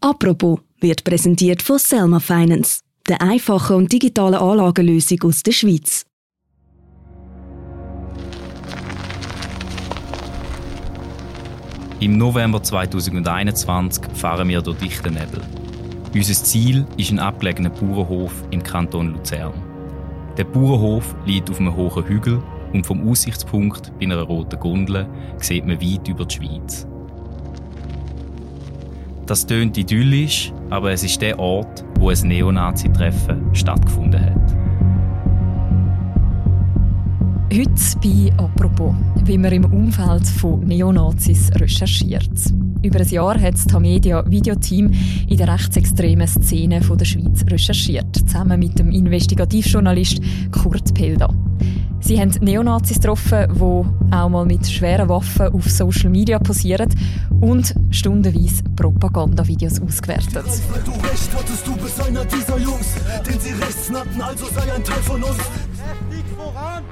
[0.00, 6.04] Apropos wird präsentiert von Selma Finance, der einfachen und digitalen Anlagenlösung aus der Schweiz.
[12.00, 15.40] Im November 2021 fahren wir durch dichten Nebel.
[16.14, 19.52] Unser Ziel ist ein abgelegener Bauernhof im Kanton Luzern.
[20.36, 22.40] Der Bauernhof liegt auf einem hohen Hügel
[22.72, 25.08] und vom Aussichtspunkt bei einer roten Gondel
[25.38, 26.87] sieht man weit über die Schweiz.
[29.28, 34.56] Das tönt idyllisch, aber es ist der Ort, wo ein Neonazi-Treffen stattgefunden hat.
[37.52, 42.30] Heute bei «Apropos», wie man im Umfeld von Neonazis recherchiert.
[42.82, 44.92] Über ein Jahr hat das Tamedia Videoteam
[45.28, 50.22] in der rechtsextremen Szene der Schweiz recherchiert, zusammen mit dem Investigativjournalist
[50.52, 51.28] Kurt Pelda.
[52.00, 56.88] Sie haben Neonazis getroffen, die auch mal mit schweren Waffen auf Social Media posieren
[57.40, 60.44] und stundenweise Propagandavideos ausgewertet.
[60.84, 62.94] Du recht hattest, du bist einer dieser Jungs,
[63.26, 65.38] den sie rechts nannten, also sei ein Teil von uns.
[65.38, 66.82] Heftig voran!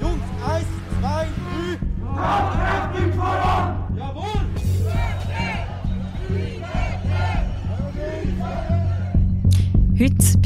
[0.00, 0.66] Jungs, eins,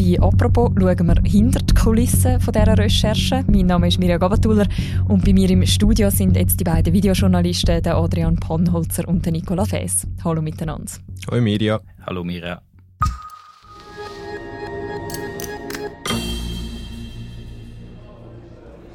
[0.09, 3.45] bei «Apropos» schauen wir hinter die Kulissen von dieser Recherche.
[3.47, 4.67] Mein Name ist Mirja Gabatuller
[5.09, 9.33] und bei mir im Studio sind jetzt die beiden Videojournalisten, der Adrian Pannholzer und der
[9.33, 10.06] Nicola Fes.
[10.25, 10.91] Hallo miteinander.
[11.31, 11.81] Hallo Mirja.
[12.06, 12.62] Hallo Mirja.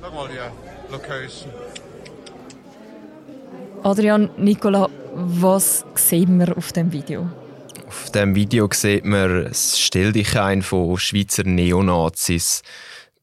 [0.02, 1.52] Sag mal die Location.
[3.84, 7.43] Adrian, Nicola, was sehen wir auf dem Video?
[7.94, 12.64] Auf dem Video sieht man das Stelldichein von Schweizer Neonazis.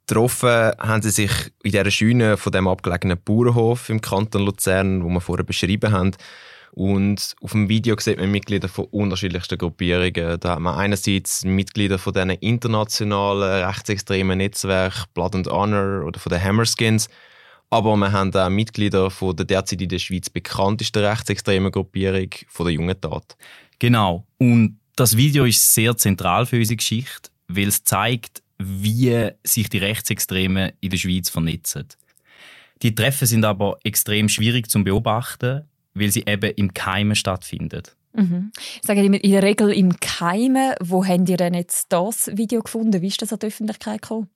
[0.07, 1.33] Getroffen haben sie sich
[1.65, 6.13] in dieser Scheune von dem abgelegenen Bauernhof im Kanton Luzern, wo wir vorher beschrieben haben.
[6.71, 10.39] Und auf dem Video sieht man Mitglieder von unterschiedlichsten Gruppierungen.
[10.39, 16.31] Da hat man einerseits Mitglieder von diesen internationalen rechtsextremen Netzwerken Blood and Honor oder von
[16.31, 17.09] den Hammerskins.
[17.71, 22.67] Aber wir haben auch Mitglieder von der derzeit in der Schweiz bekanntesten rechtsextremen Gruppierung, von
[22.67, 23.37] der Jungen Tat.
[23.79, 24.27] Genau.
[24.39, 29.79] Und das Video ist sehr zentral für unsere Geschichte, weil es zeigt, wie sich die
[29.79, 31.87] Rechtsextremen in der Schweiz vernetzen.
[32.83, 35.63] Die Treffen sind aber extrem schwierig zu beobachten,
[35.95, 37.83] weil sie eben im Keimen stattfinden.
[38.13, 38.51] Mhm.
[38.83, 40.75] Sagen immer in der Regel im Keimen.
[40.81, 43.01] Wo habt ihr denn jetzt das Video gefunden?
[43.01, 44.29] Wie ist das an die Öffentlichkeit gekommen?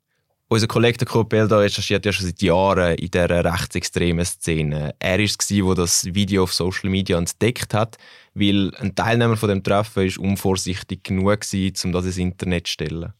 [0.55, 4.95] Unser Kollege Kurt Belda recherchiert ja schon seit Jahren in dieser rechtsextremen Szene.
[5.01, 7.99] Er war es, der das Video auf Social Media entdeckt hat,
[8.35, 12.73] weil ein Teilnehmer von dem Treffen ist unvorsichtig genug war, um das ins Internet zu
[12.73, 13.13] stellen.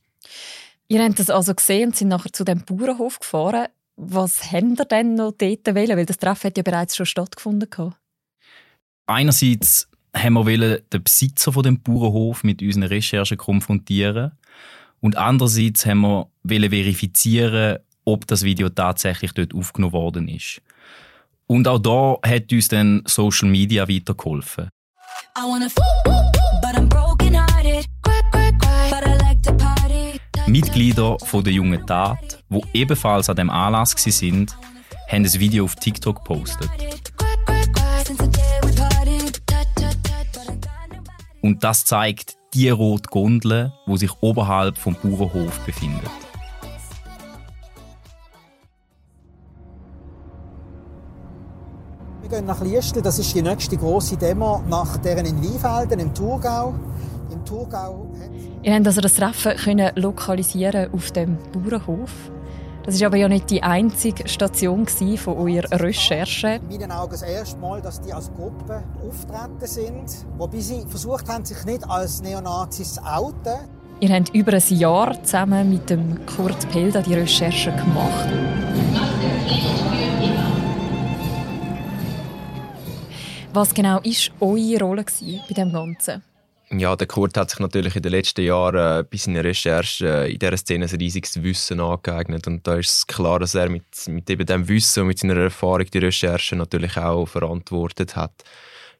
[0.87, 3.67] Ihr habt das also gesehen und sind nachher zu dem Bauernhof gefahren.
[3.97, 5.97] Was habt ihr denn noch dort wählen?
[5.97, 7.97] Weil das Treffen hat ja bereits schon stattgefunden.
[9.07, 14.39] Einerseits haben wir den Besitzer von dem Bauernhof mit unseren Recherchen konfrontieren
[15.05, 16.01] und andererseits haben
[16.45, 20.63] wir verifizieren, ob das Video tatsächlich dort aufgenommen worden ist.
[21.47, 24.71] Und auch da hat uns dann Social Media weitergeholfen.
[30.47, 34.47] Mitglieder von der jungen Tat, die ebenfalls an dem Anlass waren,
[35.11, 36.71] haben ein Video auf TikTok gepostet.
[41.43, 46.11] Und das zeigt die rote Gondel, die sich oberhalb vom Bauernhof befindet.
[52.23, 56.15] Wir gehen nach Liestel, das ist die nächste große Demo nach deren in Weinfelden im
[56.15, 56.75] Thurgau.
[57.31, 58.07] Im Thurgau
[58.63, 62.11] Ihr habt also das Treffen können lokalisieren auf dem Bauernhof.
[62.87, 66.61] Das war aber ja nicht die einzige Station von eurer Recherche.
[66.69, 71.27] In meinen Augen das erste Mal, dass die als Gruppe auftreten sind, wobei sie versucht
[71.29, 73.57] haben, sich nicht als Neonazis zu outen.
[74.01, 78.29] Ihr habt über ein Jahr zusammen mit dem Kurt Pelda die Recherche gemacht.
[83.55, 85.05] Was genau war eure Rolle
[85.49, 86.23] bei dem Ganzen?
[86.77, 90.29] Ja, der Kurt hat sich natürlich in den letzten Jahren äh, bei seinen Recherchen äh,
[90.29, 92.47] in dieser Szene ein riesiges Wissen angeeignet.
[92.47, 95.37] Und da ist es klar, dass er mit, mit eben dem Wissen und mit seiner
[95.37, 98.43] Erfahrung die Recherche natürlich auch verantwortet hat.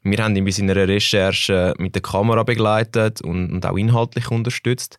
[0.03, 4.99] Wir haben ihn bei seiner Recherche mit der Kamera begleitet und, und auch inhaltlich unterstützt.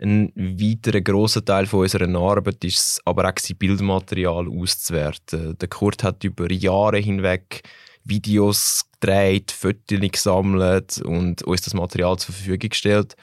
[0.00, 5.56] Ein weiterer grosser Teil von unserer Arbeit ist aber auch, Bildmaterial auszuwerten.
[5.56, 7.62] Der Kurt hat über Jahre hinweg
[8.04, 13.16] Videos gedreht, Fotos gesammelt und uns das Material zur Verfügung gestellt.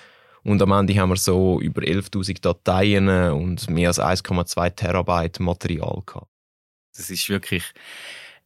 [0.44, 6.02] Und am Ende haben wir so über 11.000 Dateien und mehr als 1,2 Terabyte Material
[6.06, 6.28] gehabt.
[6.96, 7.64] Das ist wirklich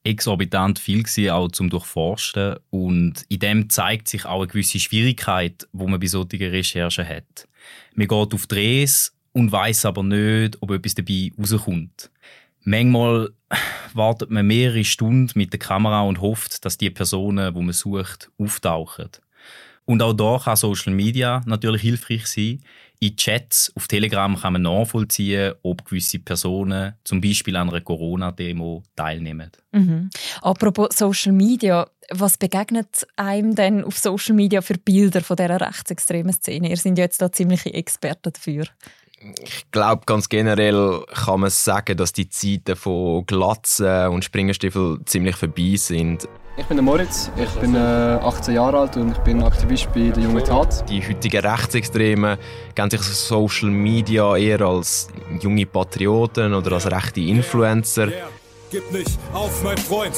[0.03, 2.57] exorbitant viel gewesen, auch zum Durchforsten.
[2.69, 7.47] Und in dem zeigt sich auch eine gewisse Schwierigkeit, wo man bei solchen Recherchen hat.
[7.95, 12.11] Man geht auf Drehs und weiß aber nicht, ob etwas dabei rauskommt.
[12.63, 13.29] Manchmal
[13.93, 18.29] wartet man mehrere Stunden mit der Kamera und hofft, dass die Personen, wo man sucht,
[18.37, 19.09] auftauchen.
[19.85, 22.63] Und auch da kann Social Media natürlich hilfreich sein.
[22.99, 28.81] In Chats auf Telegram kann man nachvollziehen, ob gewisse Personen zum Beispiel an einer Corona-Demo
[28.95, 29.51] teilnehmen.
[29.73, 30.09] Mhm.
[30.41, 36.31] Apropos Social Media, was begegnet einem denn auf Social Media für Bilder von dieser rechtsextremen
[36.31, 36.69] Szene?
[36.69, 38.67] Ihr seid ja jetzt da ziemliche Experten dafür.
[39.41, 45.35] Ich glaube, ganz generell kann man sagen, dass die Zeiten von Glatzen und Springerstiefeln ziemlich
[45.35, 46.27] vorbei sind.
[46.55, 50.09] Ich bin der Moritz, ich bin äh, 18 Jahre alt und ich bin Aktivist bei
[50.09, 50.87] der Jungen Tat.
[50.87, 52.37] Die heutigen Rechtsextremen
[52.75, 55.07] kennen sich Social Media eher als
[55.41, 58.09] junge Patrioten oder als rechte Influencer.
[58.69, 60.13] Gib nicht auf, mein Freund.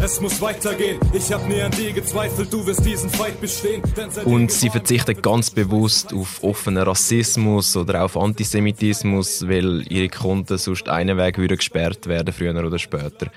[0.00, 1.00] Es muss weitergehen.
[1.12, 3.82] Ich hab nie an dir gezweifelt, du wirst diesen Fight bestehen.
[4.24, 10.88] Und sie verzichten ganz bewusst auf offenen Rassismus oder auf Antisemitismus, weil ihre Konten sonst
[10.88, 13.30] einen Weg würden gesperrt werden, früher oder später.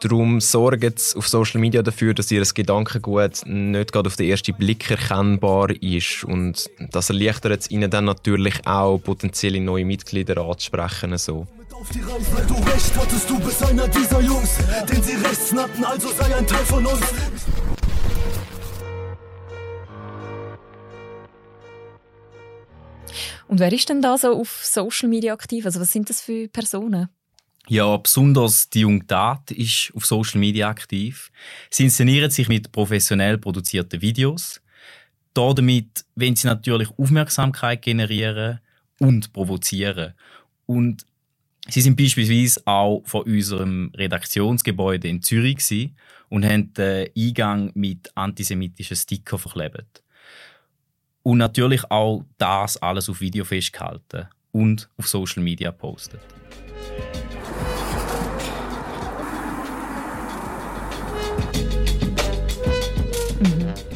[0.00, 4.54] Darum sorgen sie auf Social Media dafür, dass ihr Gedankengut nicht gerade auf den ersten
[4.54, 6.24] Blick erkennbar ist.
[6.24, 11.16] Und das erleichtert es ihnen dann natürlich auch, potenzielle neue Mitglieder anzusprechen.
[11.18, 11.46] So.
[11.82, 14.56] Auf die Reise, weil du recht hattest, du bist einer dieser Jungs,
[14.88, 17.00] den sie rechts nannten, also sei ein Teil von uns.
[23.48, 25.66] Und wer ist denn da so auf Social Media aktiv?
[25.66, 27.08] Also was sind das für Personen?
[27.66, 31.32] Ja, besonders die junge Tat ist auf Social Media aktiv.
[31.68, 34.62] Sie inszenieren sich mit professionell produzierten Videos.
[35.34, 38.60] Damit wenn sie natürlich Aufmerksamkeit generieren
[39.00, 40.14] und provozieren.
[40.66, 41.06] Und
[41.68, 45.90] sie sind beispielsweise auch vor unserem Redaktionsgebäude in Zürich
[46.28, 50.02] und haben den Eingang mit antisemitischen Sticker verklebt.
[51.22, 56.20] Und natürlich auch das alles auf Video festgehalten und auf Social Media postet.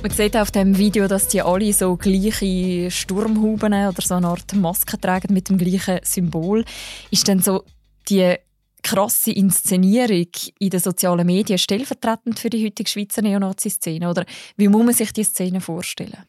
[0.06, 4.54] Man sieht auf dem Video, dass die alle so gleiche Sturmhuben oder so eine Art
[4.54, 6.64] Maske tragen mit dem gleichen Symbol.
[7.10, 7.64] Ist denn so
[8.08, 8.36] die
[8.84, 10.28] krasse Inszenierung
[10.60, 14.08] in den sozialen Medien stellvertretend für die heutige Schweizer Neonazi-Szene?
[14.08, 14.24] Oder
[14.56, 16.22] wie muss man sich die Szene vorstellen?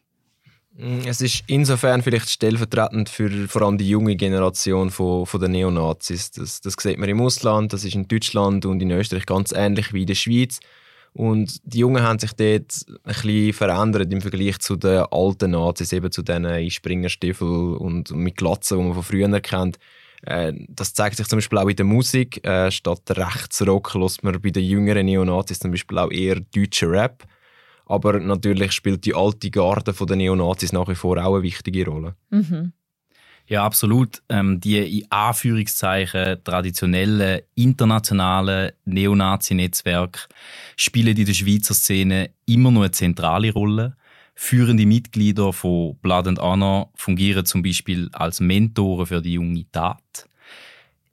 [0.76, 5.50] Mm, es ist insofern vielleicht stellvertretend für vor allem die junge Generation von, von der
[5.50, 6.32] Neonazis.
[6.32, 9.92] Das, das sieht man im Ausland, das ist in Deutschland und in Österreich ganz ähnlich
[9.92, 10.58] wie in der Schweiz.
[11.12, 15.92] Und die Jungen haben sich dort ein bisschen verändert im Vergleich zu den alten Nazis,
[15.92, 19.78] eben zu diesen Springerstiefeln und mit Glatzen, die man von früher kennt.
[20.22, 22.44] Äh, das zeigt sich zum Beispiel auch in der Musik.
[22.46, 27.24] Äh, statt Rechtsrock lässt man bei den jüngeren Neonazis zum Beispiel auch eher deutschen Rap.
[27.86, 32.14] Aber natürlich spielt die alte Garde der Neonazis nach wie vor auch eine wichtige Rolle.
[32.30, 32.72] Mhm.
[33.48, 34.22] Ja, absolut.
[34.28, 40.20] Ähm, die in Anführungszeichen traditionellen internationalen Neonazi-Netzwerke
[40.76, 43.96] spielen in der Schweizer Szene immer noch eine zentrale Rolle.
[44.34, 50.28] Führende Mitglieder von Blood and Honor fungieren zum Beispiel als Mentoren für die junge Tat.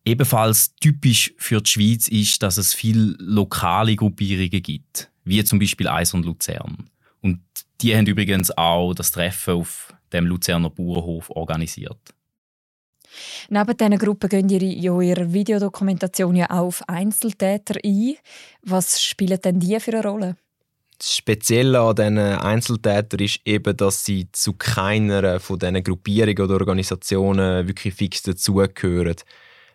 [0.03, 5.87] Ebenfalls typisch für die Schweiz ist, dass es viele lokale Gruppierungen gibt, wie zum Beispiel
[5.87, 6.89] Eis und Luzern.
[7.21, 7.39] Und
[7.81, 12.14] die haben übrigens auch das Treffen auf dem Luzerner Bauernhof organisiert.
[13.49, 18.15] Neben diesen Gruppen gehen ihr in ihrer Videodokumentation ja auch auf Einzeltäter ein.
[18.63, 20.35] Was spielen denn die für eine Rolle?
[20.97, 26.53] Das Spezielle an diesen Einzeltätern ist eben, dass sie zu keiner von diesen Gruppierungen oder
[26.55, 29.15] Organisationen wirklich fix dazugehören.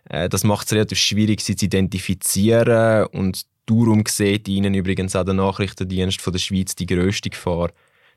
[0.09, 5.23] Äh, das macht es relativ schwierig, sie zu identifizieren und darum sieht ihnen übrigens auch
[5.23, 7.69] der Nachrichtendienst von der Schweiz die grösste Gefahr.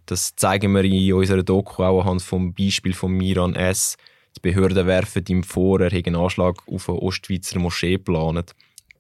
[0.07, 3.97] Das zeigen wir in unserer Doku auch anhand vom Beispiel von Miran S.,
[4.37, 8.53] die Behörden werfen ihm vor, er hätte einen Anschlag auf eine Ostschweizer Moschee geplant.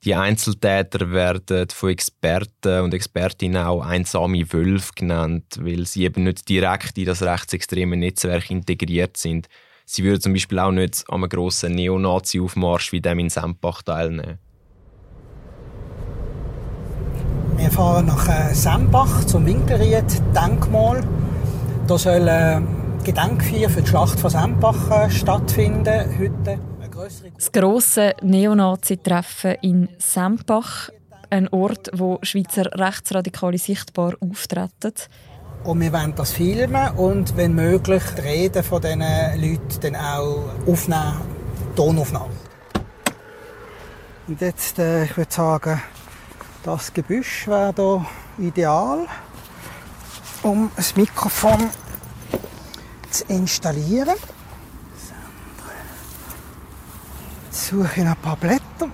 [0.05, 6.47] Die Einzeltäter werden von Experten und Expertinnen auch einsame Wölfe genannt, weil sie eben nicht
[6.47, 9.49] direkt in das rechtsextreme Netzwerk integriert sind.
[9.87, 14.39] Sie würden zum Beispiel auch nicht an einem grossen Neonazi-Aufmarsch wie dem in Sempach teilnehmen.
[17.57, 21.03] Wir fahren nach äh, Sempach zum Winkelried-Denkmal.
[21.87, 22.61] Da soll äh,
[23.05, 26.59] Gedenkfeier für die Schlacht von Sempach äh, stattfinden heute.
[27.35, 30.89] Das grosse Neonazi-Treffen in Sempach,
[31.29, 34.95] ein Ort, wo Schweizer Rechtsradikale sichtbar auftreten.
[35.65, 40.45] Und wir wollen das filmen und, wenn möglich, die Reden von diesen Leuten dann auch
[40.67, 41.21] aufnehmen,
[41.77, 42.37] Tonaufnahmen.
[44.29, 45.83] Und jetzt, äh, ich würde sagen,
[46.63, 47.75] Das Gebüsch wäre
[48.39, 49.07] hier ideal,
[50.43, 51.69] um das Mikrofon
[53.15, 54.17] zu installieren.
[57.45, 58.91] Jetzt suche ein paar Blätter,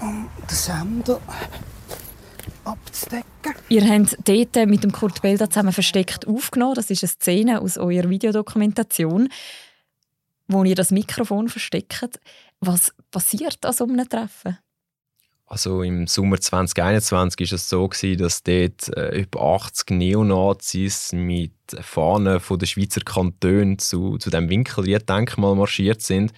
[0.00, 1.20] um den Sender
[2.64, 3.26] abzudecken.
[3.68, 6.74] Ihr habt dort mit dem Kurt Belda zusammen versteckt aufgenommen.
[6.74, 9.28] Das ist eine Szene aus eurer Videodokumentation,
[10.48, 12.18] wo ihr das Mikrofon versteckt.
[12.60, 14.58] Was passiert an so einem Treffen?
[15.52, 21.52] Also im Sommer 2021 war es so, gewesen, dass dort äh, über 80 Neonazis mit
[21.78, 26.32] Fahnen von den Schweizer Kantonen zu, zu dem Winkelried-Denkmal marschiert sind.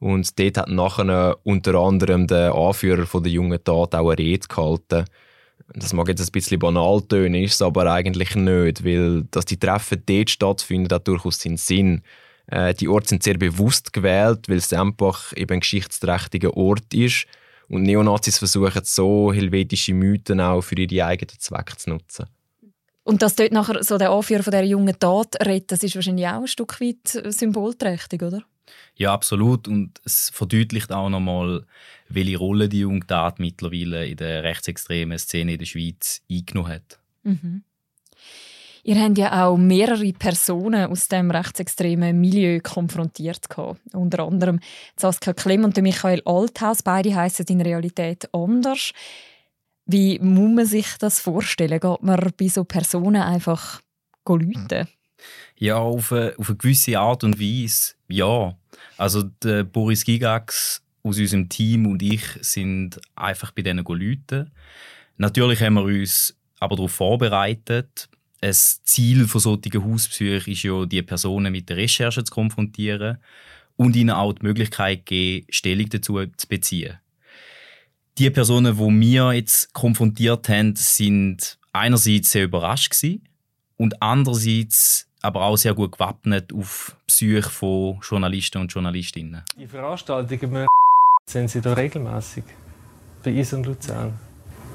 [0.00, 4.48] Und dort hat nachher unter anderem der Anführer von der jungen Tat auch eine Rede
[4.48, 5.04] gehalten.
[5.72, 9.60] Das mag jetzt ein bisschen banal tönen, ist es aber eigentlich nicht, weil dass die
[9.60, 12.02] Treffen dort stattfinden, hat durchaus seinen Sinn.
[12.48, 17.28] Äh, die Orte sind sehr bewusst gewählt, weil Sempach eben ein geschichtsträchtiger Ort ist
[17.68, 22.26] und Neonazis versuchen so helvetische Mythen auch für ihre eigenen Zwecke zu nutzen.
[23.02, 26.26] Und dass dort nachher so der Anführer von dieser jungen Tat redet, das ist wahrscheinlich
[26.26, 28.42] auch ein Stück weit symbolträchtig, oder?
[28.96, 29.68] Ja, absolut.
[29.68, 31.64] Und es verdeutlicht auch nochmal,
[32.08, 36.98] welche Rolle die junge Tat mittlerweile in der rechtsextremen Szene in der Schweiz eingenommen hat.
[37.22, 37.62] Mhm.
[38.86, 43.50] Ihr habt ja auch mehrere Personen aus dem rechtsextremen Milieu konfrontiert.
[43.50, 43.80] Gehabt.
[43.92, 44.60] Unter anderem
[44.94, 46.84] Saskia Klemm und Michael Althaus.
[46.84, 48.92] Beide heißen in Realität anders.
[49.86, 51.80] Wie muss man sich das vorstellen?
[51.80, 53.80] Geht man bei so Personen einfach
[54.24, 54.86] läuten?
[55.56, 58.54] Ja, auf eine, auf eine gewisse Art und Weise, ja.
[58.96, 64.52] Also der Boris Gigax aus unserem Team und ich sind einfach bei denen Leuten.
[65.16, 68.08] Natürlich haben wir uns aber darauf vorbereitet.
[68.40, 73.18] Ein Ziel von solchen Hausbesuchen ist ja, die Personen mit der Recherche zu konfrontieren
[73.76, 76.98] und ihnen auch die Möglichkeit geben, Stellung dazu zu beziehen.
[78.18, 82.94] Die Personen, die wir jetzt konfrontiert haben, sind einerseits sehr überrascht
[83.76, 89.42] und andererseits aber auch sehr gut gewappnet auf Psyche von Journalisten und Journalistinnen.
[89.58, 90.66] Die Veranstaltungen
[91.26, 92.44] sind Sie da regelmäßig
[93.22, 94.18] bei und Luzern?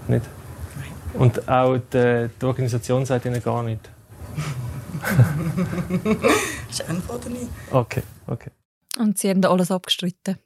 [0.08, 0.26] Nicht?
[1.14, 3.90] Und auch die, die Organisation sagt Ihnen gar nicht?
[6.68, 7.48] das antworte nicht.
[7.72, 8.52] Okay, okay.
[8.98, 10.38] Und Sie haben da alles abgestritten?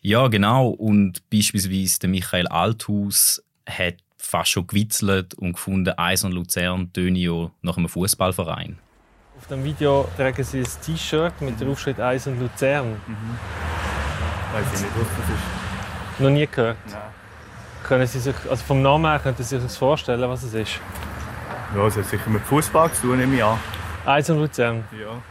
[0.00, 0.68] Ja, genau.
[0.68, 7.16] Und beispielsweise der Michael Althaus hat fast schon gewitzelt und gefunden, Eis und Luzern tönen
[7.16, 8.78] ja nach einem Fußballverein.
[9.38, 12.92] Auf dem Video tragen Sie ein T-Shirt mit der Aufschrift Eis und Luzern.
[13.06, 13.38] Mhm.
[14.52, 16.20] Weiß ich nicht, was das ist.
[16.20, 16.76] Noch nie gehört?
[16.90, 17.13] Nein.
[17.84, 20.80] Können Sie sich, also vom Namen her, können Sie sich das vorstellen, was es ist?
[21.76, 23.58] Ja, es hat sicher mit Fußball zu tun, nehme ich an.
[24.06, 24.84] Eis und Luzern?
[24.98, 25.22] Ja.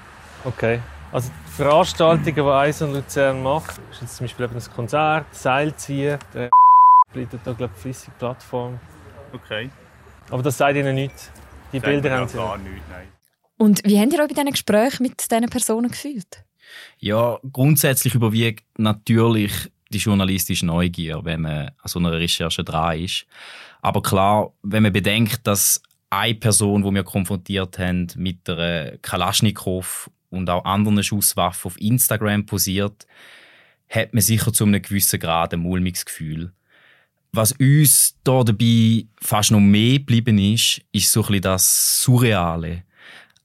[0.45, 0.79] Okay.
[1.11, 5.25] Also die Veranstaltungen, die Eis und Luzern macht, ist jetzt zum Beispiel eben ein Konzert,
[5.33, 6.49] Seilziehen, der
[7.11, 8.79] bietet da glaube ich flüssige Plattform.
[9.33, 9.69] Okay.
[10.29, 11.31] Aber das sagt Ihnen nichts.
[11.71, 12.71] Die Sagt Bilder haben Sie gar nicht.
[12.71, 13.07] nichts, nein.
[13.57, 16.43] Und wie habt ihr euch bei diesen Gesprächen mit diesen Personen gefühlt?
[16.99, 23.25] Ja, grundsätzlich überwiegt natürlich die journalistische Neugier, wenn man an so einer Recherche dran ist.
[23.81, 30.09] Aber klar, wenn man bedenkt, dass eine Person, die wir konfrontiert haben, mit einer Kalaschnikow
[30.29, 33.07] und auch anderen Schusswaffen auf Instagram posiert,
[33.89, 36.51] hat man sicher zu einem gewissen Grad ein mulmiges Gefühl.
[37.31, 42.83] Was uns da dabei fast noch mehr geblieben ist, ist so ein das Surreale.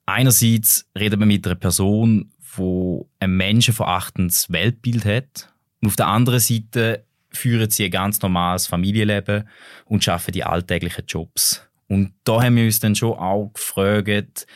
[0.05, 5.53] Einerseits redet man mit einer Person, die ein menschenverachtendes Weltbild hat.
[5.81, 9.49] Und auf der anderen Seite führen sie ein ganz normales Familienleben
[9.85, 11.69] und schaffen die alltäglichen Jobs.
[11.89, 14.47] Und da haben wir uns dann schon auch gefragt,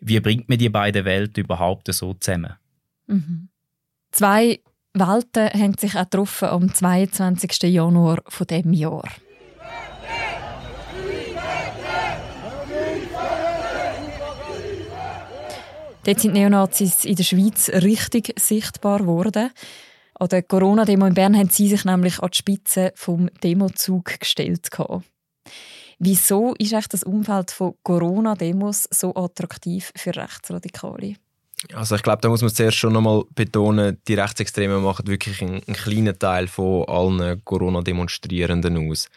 [0.00, 2.54] wie bringt man die beiden Welten überhaupt so zusammen?
[3.06, 3.48] Mhm.
[4.12, 4.60] Zwei
[4.92, 7.62] Welten haben sich auch getroffen am 22.
[7.64, 9.08] Januar von dem Jahr.
[16.04, 19.50] Dort sind Neonazis in der Schweiz richtig sichtbar geworden.
[20.20, 24.68] An der Corona-Demo in Bern haben sie sich nämlich an die Spitze vom Demozug gestellt.
[25.98, 31.14] Wieso ist echt das Umfeld von Corona-Demos so attraktiv für Rechtsradikale?
[31.72, 35.62] Also ich glaube, da muss man zuerst schon nochmal betonen, die Rechtsextremen machen wirklich einen,
[35.66, 39.08] einen kleinen Teil von allen Corona-Demonstrierenden aus.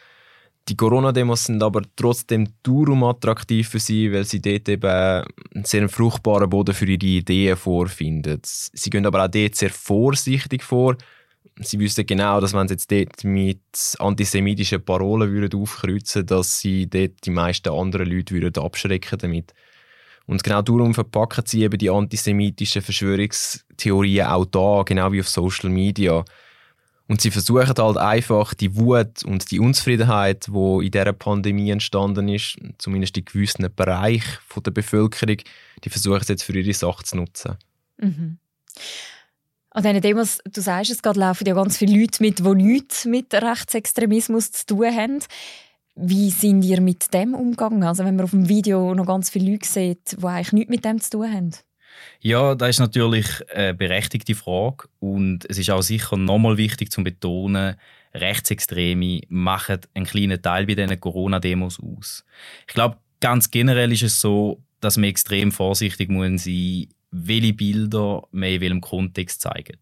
[0.68, 5.88] Die Corona-Demos sind aber trotzdem darum attraktiv für sie, weil sie dort eben einen sehr
[5.90, 8.40] fruchtbaren Boden für ihre Ideen vorfinden.
[8.42, 10.96] Sie gehen aber auch dort sehr vorsichtig vor.
[11.60, 13.60] Sie wissen genau, dass wenn sie jetzt dort mit
[13.98, 19.52] antisemitischen Parolen würden aufkreuzen dass sie dort die meisten anderen Leute würden abschrecken damit.
[20.26, 25.68] Und genau darum verpacken sie eben die antisemitischen Verschwörungstheorien auch da, genau wie auf Social
[25.68, 26.24] Media.
[27.06, 32.28] Und sie versuchen halt einfach die Wut und die Unzufriedenheit, wo in dieser Pandemie entstanden
[32.28, 35.36] ist, zumindest in gewissen Bereichen der Bevölkerung,
[35.84, 37.56] die versuchen es jetzt für ihre Sache zu nutzen.
[37.98, 38.38] Mhm.
[39.70, 43.04] An diesen Demos, du sagst es gerade, laufen ja ganz viele Leute mit, die nichts
[43.04, 45.18] mit Rechtsextremismus zu tun haben.
[45.96, 47.82] Wie sind ihr mit dem umgegangen?
[47.82, 50.84] Also wenn man auf dem Video noch ganz viele Leute sieht, die eigentlich nichts mit
[50.84, 51.50] dem zu tun haben.
[52.20, 57.02] Ja, das ist natürlich eine berechtigte Frage und es ist auch sicher nochmal wichtig zu
[57.02, 57.76] betonen,
[58.14, 62.24] Rechtsextreme machen einen kleinen Teil bei diesen Corona-Demos aus.
[62.68, 68.22] Ich glaube, ganz generell ist es so, dass man extrem vorsichtig muss sein welche Bilder
[68.32, 69.78] man in welchem Kontext zeigen.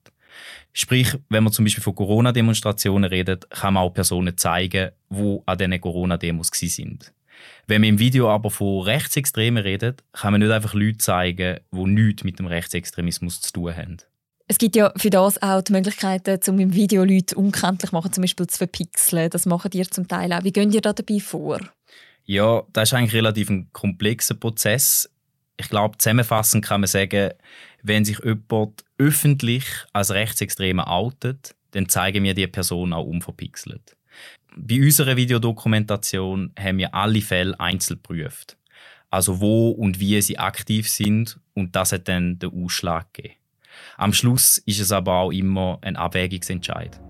[0.73, 5.59] Sprich, wenn man zum Beispiel von Corona-Demonstrationen redet, kann man auch Personen zeigen, die an
[5.59, 7.13] diesen Corona-Demos sind.
[7.67, 11.85] Wenn man im Video aber von Rechtsextremen redet, kann man nicht einfach Leute zeigen, die
[11.85, 13.97] nichts mit dem Rechtsextremismus zu tun haben.
[14.49, 18.23] Es gibt ja für das auch die Möglichkeiten, um im Video Leute unkenntlich machen, zum
[18.23, 19.31] Beispiel zu verpixeln.
[19.31, 20.45] Das machen ihr zum Teil auch.
[20.45, 21.61] Wie gehen ihr da dabei vor?
[22.25, 25.09] Ja, das ist eigentlich relativ ein komplexer Prozess.
[25.57, 27.31] Ich glaube, zusammenfassend kann man sagen,
[27.83, 33.97] wenn sich jemand öffentlich als Rechtsextremer outet, dann zeigen wir die Person auch unverpixelt.
[34.57, 38.57] Bei unserer Videodokumentation haben wir alle Fälle einzeln geprüft.
[39.11, 43.37] Also wo und wie sie aktiv sind und das hat dann den Ausschlag gegeben.
[43.97, 47.01] Am Schluss ist es aber auch immer ein Abwägungsentscheid.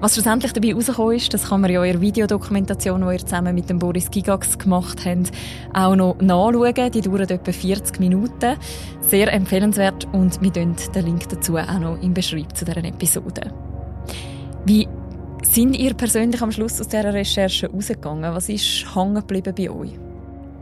[0.00, 3.70] Was schlussendlich dabei herausgekommen ist, das kann man in der Videodokumentation, die ihr zusammen mit
[3.70, 5.30] dem Boris Gigax gemacht habt,
[5.72, 6.90] auch noch nachschauen.
[6.90, 8.56] Die dauert etwa 40 Minuten.
[9.00, 13.71] Sehr empfehlenswert und wir den Link dazu auch noch im Beschreibung zu dieser Episode.
[14.64, 14.86] Wie
[15.42, 18.32] sind ihr persönlich am Schluss aus dieser Recherche rausgegangen?
[18.32, 19.98] Was ist hängen geblieben bei euch?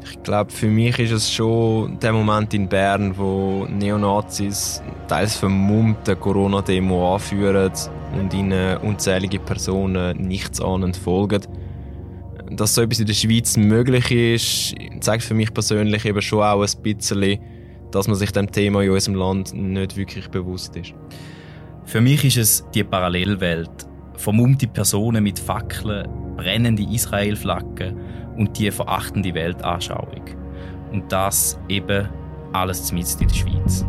[0.02, 6.16] Ich glaube, für mich ist es schon der Moment in Bern, wo Neonazis teils vermummte
[6.16, 7.70] Corona-Demo anführen
[8.18, 11.42] und ihnen unzählige Personen nichts ahnend folgen.
[12.50, 16.62] Dass so etwas in der Schweiz möglich ist, zeigt für mich persönlich eben schon auch
[16.62, 17.38] ein bisschen,
[17.90, 20.94] dass man sich dem Thema in unserem Land nicht wirklich bewusst ist.
[21.84, 23.89] Für mich ist es die Parallelwelt.
[24.20, 26.06] Vermummte Personen mit Fackeln,
[26.36, 27.96] brennende Israel-Flaggen
[28.36, 30.24] und die verachtende Weltanschauung.
[30.92, 32.06] Und das eben
[32.52, 33.86] alles mitten in der Schweiz.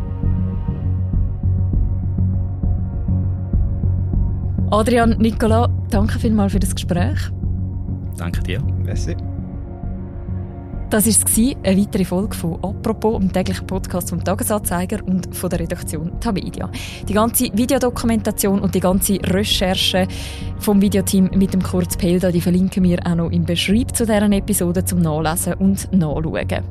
[4.70, 7.18] Adrian, Nicola, danke vielmals für das Gespräch.
[8.16, 8.62] Danke dir.
[8.82, 9.14] Merci.
[10.92, 15.60] Das war eine weitere Folge von «Apropos», dem täglichen Podcast vom «Tagesanzeiger» und von der
[15.60, 16.70] Redaktion Tamedia.
[17.08, 20.06] Die ganze Videodokumentation und die ganze Recherche
[20.58, 24.32] vom Videoteam mit dem Kurt Pelda, die verlinken wir auch noch im Beschreib zu deren
[24.32, 26.62] Episode zum Nachlesen und Nachschauen.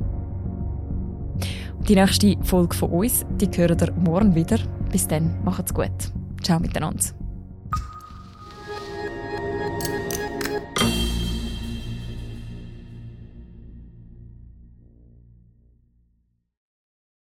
[1.87, 4.59] Die nächste Folge von uns, die hören ihr morgen wieder.
[4.91, 5.89] Bis dann, macht's gut.
[6.43, 7.20] Ciao miteinander.